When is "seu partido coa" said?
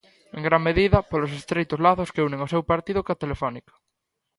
2.53-3.19